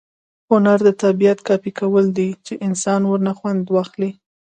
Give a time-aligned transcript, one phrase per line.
[0.49, 4.11] هنر د طبیعت کاپي کول دي، چي انسانان ورنه خوند واخلي.